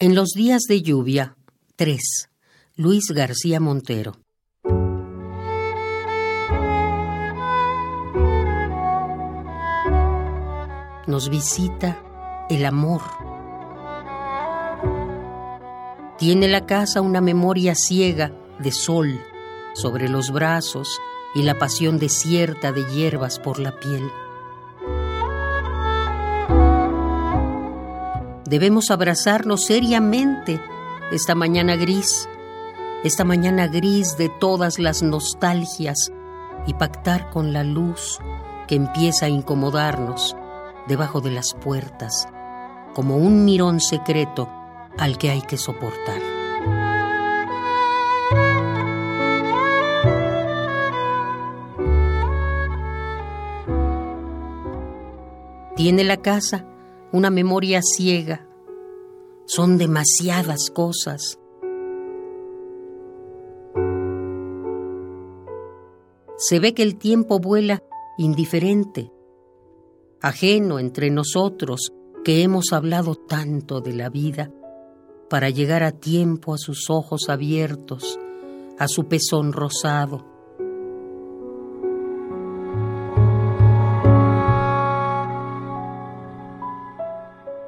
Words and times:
En 0.00 0.14
los 0.14 0.28
días 0.28 0.62
de 0.68 0.80
lluvia, 0.80 1.36
3. 1.74 2.00
Luis 2.76 3.06
García 3.10 3.58
Montero. 3.58 4.14
Nos 11.08 11.28
visita 11.28 12.46
el 12.48 12.64
amor. 12.64 13.02
Tiene 16.16 16.46
la 16.46 16.64
casa 16.64 17.00
una 17.00 17.20
memoria 17.20 17.74
ciega 17.74 18.32
de 18.60 18.70
sol 18.70 19.20
sobre 19.74 20.08
los 20.08 20.30
brazos 20.30 21.00
y 21.34 21.42
la 21.42 21.58
pasión 21.58 21.98
desierta 21.98 22.70
de 22.70 22.84
hierbas 22.84 23.40
por 23.40 23.58
la 23.58 23.80
piel. 23.80 24.08
Debemos 28.48 28.90
abrazarnos 28.90 29.66
seriamente 29.66 30.58
esta 31.12 31.34
mañana 31.34 31.76
gris, 31.76 32.26
esta 33.04 33.22
mañana 33.22 33.66
gris 33.66 34.16
de 34.16 34.30
todas 34.30 34.78
las 34.78 35.02
nostalgias 35.02 36.10
y 36.66 36.72
pactar 36.72 37.28
con 37.28 37.52
la 37.52 37.62
luz 37.62 38.18
que 38.66 38.74
empieza 38.74 39.26
a 39.26 39.28
incomodarnos 39.28 40.34
debajo 40.86 41.20
de 41.20 41.30
las 41.30 41.52
puertas, 41.52 42.26
como 42.94 43.18
un 43.18 43.44
mirón 43.44 43.80
secreto 43.80 44.48
al 44.96 45.18
que 45.18 45.28
hay 45.28 45.42
que 45.42 45.58
soportar. 45.58 46.22
Tiene 55.76 56.02
la 56.02 56.16
casa 56.16 56.64
una 57.12 57.30
memoria 57.30 57.80
ciega. 57.82 58.46
Son 59.46 59.78
demasiadas 59.78 60.70
cosas. 60.72 61.38
Se 66.36 66.60
ve 66.60 66.74
que 66.74 66.82
el 66.82 66.96
tiempo 66.96 67.40
vuela 67.40 67.82
indiferente, 68.18 69.10
ajeno 70.20 70.78
entre 70.78 71.10
nosotros 71.10 71.92
que 72.24 72.42
hemos 72.42 72.72
hablado 72.72 73.14
tanto 73.14 73.80
de 73.80 73.94
la 73.94 74.10
vida, 74.10 74.52
para 75.30 75.50
llegar 75.50 75.82
a 75.82 75.92
tiempo 75.92 76.54
a 76.54 76.58
sus 76.58 76.90
ojos 76.90 77.28
abiertos, 77.28 78.18
a 78.78 78.86
su 78.86 79.08
pezón 79.08 79.52
rosado 79.52 80.27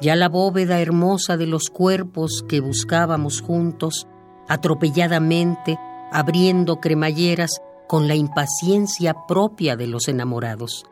ya 0.00 0.16
la 0.16 0.28
bóveda 0.28 0.80
hermosa 0.80 1.36
de 1.36 1.46
los 1.46 1.70
cuerpos 1.70 2.44
que 2.48 2.60
buscábamos 2.60 3.40
juntos, 3.40 4.06
atropelladamente, 4.48 5.78
abriendo 6.12 6.80
cremalleras 6.80 7.60
con 7.88 8.08
la 8.08 8.14
impaciencia 8.14 9.14
propia 9.26 9.76
de 9.76 9.86
los 9.86 10.08
enamorados. 10.08 10.84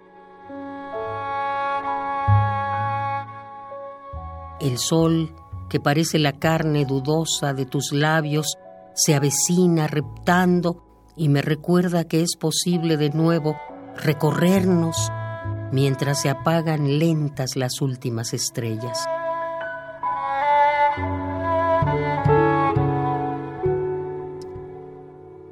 El 4.60 4.78
sol, 4.78 5.34
que 5.68 5.80
parece 5.80 6.18
la 6.18 6.32
carne 6.32 6.84
dudosa 6.84 7.52
de 7.52 7.66
tus 7.66 7.92
labios, 7.92 8.56
se 8.94 9.14
avecina 9.14 9.88
reptando 9.88 10.84
y 11.16 11.28
me 11.28 11.42
recuerda 11.42 12.04
que 12.04 12.22
es 12.22 12.36
posible 12.36 12.96
de 12.96 13.10
nuevo 13.10 13.56
recorrernos 13.96 15.10
mientras 15.72 16.20
se 16.20 16.28
apagan 16.28 16.98
lentas 16.98 17.56
las 17.56 17.80
últimas 17.80 18.34
estrellas. 18.34 19.04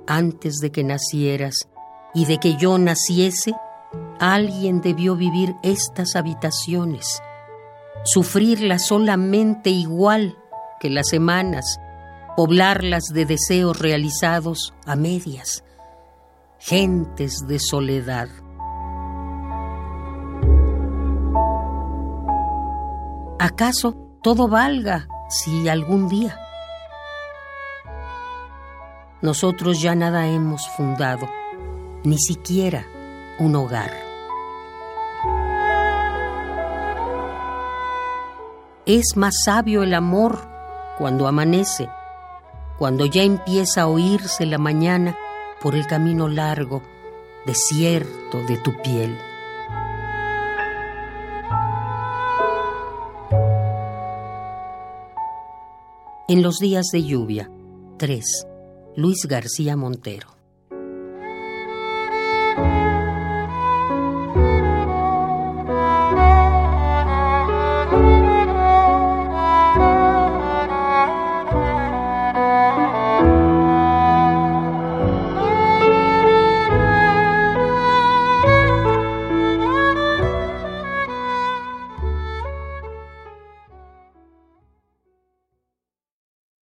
Antes 0.06 0.58
de 0.58 0.70
que 0.70 0.84
nacieras 0.84 1.68
y 2.14 2.26
de 2.26 2.38
que 2.38 2.56
yo 2.56 2.76
naciese, 2.78 3.54
alguien 4.18 4.82
debió 4.82 5.16
vivir 5.16 5.54
estas 5.62 6.14
habitaciones, 6.14 7.22
sufrirlas 8.04 8.86
solamente 8.86 9.70
igual 9.70 10.36
que 10.80 10.90
las 10.90 11.08
semanas, 11.08 11.78
poblarlas 12.36 13.04
de 13.14 13.24
deseos 13.24 13.78
realizados 13.78 14.74
a 14.84 14.96
medias, 14.96 15.64
gentes 16.58 17.46
de 17.46 17.58
soledad 17.58 18.28
¿Acaso 23.42 23.96
todo 24.22 24.48
valga 24.48 25.08
si 25.30 25.66
algún 25.70 26.10
día? 26.10 26.38
Nosotros 29.22 29.80
ya 29.80 29.94
nada 29.94 30.26
hemos 30.26 30.68
fundado, 30.68 31.26
ni 32.04 32.18
siquiera 32.18 32.84
un 33.38 33.56
hogar. 33.56 33.92
Es 38.84 39.16
más 39.16 39.34
sabio 39.42 39.84
el 39.84 39.94
amor 39.94 40.46
cuando 40.98 41.26
amanece, 41.26 41.88
cuando 42.76 43.06
ya 43.06 43.22
empieza 43.22 43.80
a 43.80 43.86
oírse 43.86 44.44
la 44.44 44.58
mañana 44.58 45.16
por 45.62 45.74
el 45.74 45.86
camino 45.86 46.28
largo, 46.28 46.82
desierto 47.46 48.44
de 48.46 48.58
tu 48.58 48.76
piel. 48.82 49.16
En 56.30 56.44
los 56.44 56.60
días 56.60 56.86
de 56.92 57.02
lluvia. 57.02 57.50
3. 57.98 58.24
Luis 58.94 59.26
García 59.26 59.74
Montero. 59.76 60.39